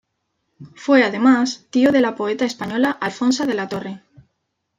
[0.73, 4.01] Fue además, tío de la poeta española Alfonsa de la Torre.